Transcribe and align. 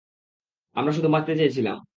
আমরা 0.75 0.91
শুধু 0.91 1.09
বাঁচতে 1.09 1.33
চেয়েছিলাম। 1.35 1.77